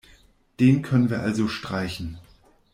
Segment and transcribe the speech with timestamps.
[0.59, 2.17] Den können wir also streichen.